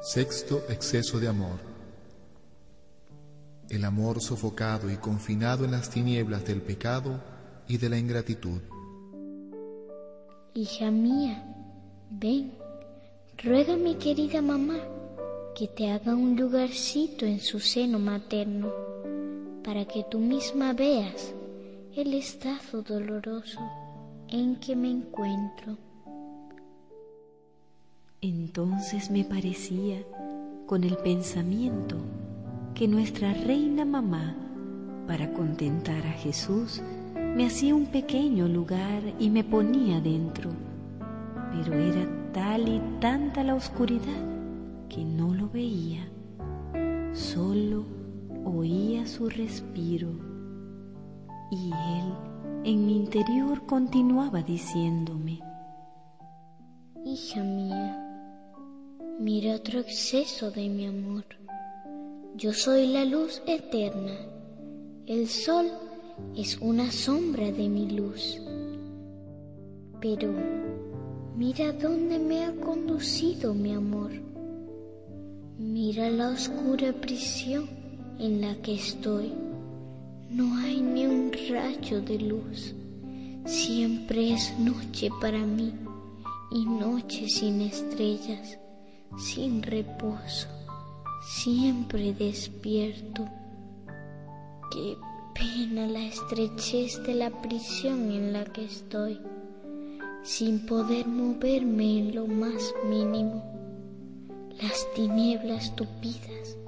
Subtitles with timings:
[0.00, 1.58] Sexto exceso de amor.
[3.68, 7.20] El amor sofocado y confinado en las tinieblas del pecado
[7.66, 8.60] y de la ingratitud.
[10.54, 11.44] Hija mía,
[12.10, 12.52] ven,
[13.42, 14.78] ruega mi querida mamá
[15.56, 18.72] que te haga un lugarcito en su seno materno
[19.64, 21.34] para que tú misma veas
[21.96, 23.58] el estado doloroso
[24.28, 25.87] en que me encuentro.
[28.20, 30.02] Entonces me parecía,
[30.66, 31.96] con el pensamiento,
[32.74, 34.34] que nuestra reina mamá,
[35.06, 36.82] para contentar a Jesús,
[37.14, 40.50] me hacía un pequeño lugar y me ponía dentro.
[41.52, 44.26] Pero era tal y tanta la oscuridad
[44.88, 46.08] que no lo veía,
[47.12, 47.84] solo
[48.44, 50.08] oía su respiro.
[51.52, 52.14] Y él
[52.64, 55.40] en mi interior continuaba diciéndome,
[57.04, 58.07] Hija mía,
[59.20, 61.24] Mira otro exceso de mi amor.
[62.36, 64.12] Yo soy la luz eterna.
[65.06, 65.66] El sol
[66.36, 68.40] es una sombra de mi luz.
[70.00, 70.32] Pero
[71.36, 74.12] mira dónde me ha conducido mi amor.
[75.58, 77.68] Mira la oscura prisión
[78.20, 79.32] en la que estoy.
[80.30, 82.72] No hay ni un rayo de luz.
[83.46, 85.74] Siempre es noche para mí
[86.52, 88.60] y noche sin estrellas
[89.16, 90.48] sin reposo,
[91.22, 93.24] siempre despierto.
[94.70, 94.96] Qué
[95.34, 99.20] pena la estrechez de la prisión en la que estoy,
[100.22, 103.42] sin poder moverme en lo más mínimo.
[104.60, 106.58] Las tinieblas tupidas,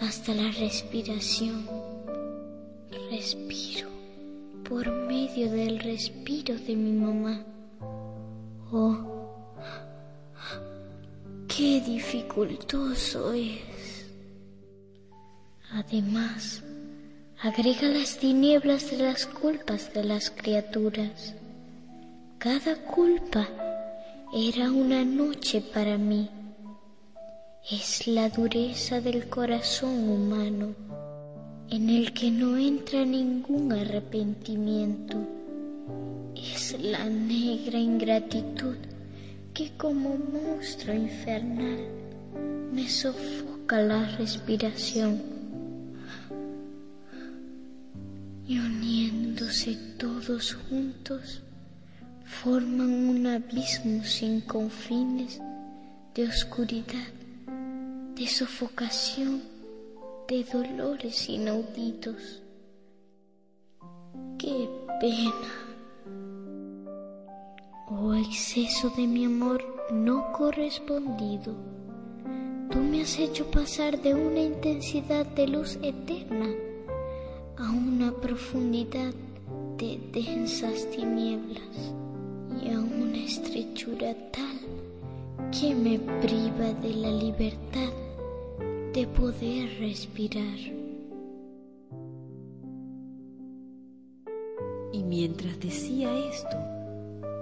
[0.00, 1.66] hasta la respiración.
[3.10, 3.88] Respiro
[4.68, 7.42] por medio del respiro de mi mamá.
[8.70, 9.17] Oh,
[11.58, 14.06] qué dificultoso es.
[15.72, 16.62] Además,
[17.42, 21.34] agrega las tinieblas de las culpas de las criaturas.
[22.38, 23.48] Cada culpa
[24.32, 26.30] era una noche para mí.
[27.68, 30.76] Es la dureza del corazón humano
[31.70, 35.16] en el que no entra ningún arrepentimiento.
[36.36, 38.76] Es la negra ingratitud
[39.58, 41.80] que como monstruo infernal
[42.72, 45.20] me sofoca la respiración
[48.46, 51.42] y uniéndose todos juntos
[52.24, 55.40] forman un abismo sin confines
[56.14, 57.08] de oscuridad,
[58.14, 59.42] de sofocación,
[60.28, 62.42] de dolores inauditos.
[64.38, 64.68] ¡Qué
[65.00, 65.67] pena!
[67.90, 71.54] Oh exceso de mi amor no correspondido.
[72.70, 76.48] Tú me has hecho pasar de una intensidad de luz eterna
[77.56, 79.14] a una profundidad
[79.78, 81.94] de densas tinieblas
[82.62, 84.58] y a una estrechura tal
[85.50, 87.92] que me priva de la libertad
[88.92, 90.58] de poder respirar.
[94.92, 96.77] Y mientras decía esto,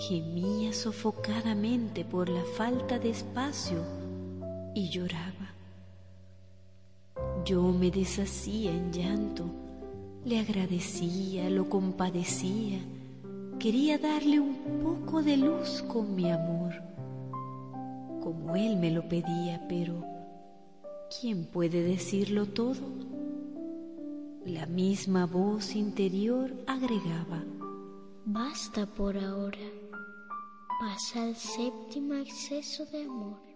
[0.00, 3.84] gemía sofocadamente por la falta de espacio
[4.74, 5.52] y lloraba.
[7.44, 9.44] Yo me deshacía en llanto,
[10.24, 12.78] le agradecía, lo compadecía,
[13.58, 16.72] quería darle un poco de luz con mi amor,
[18.22, 20.02] como él me lo pedía, pero
[21.20, 22.80] ¿quién puede decirlo todo?
[24.46, 27.44] La misma voz interior agregaba,
[28.24, 29.58] Basta por ahora
[30.80, 33.49] pasa el séptimo exceso de amor.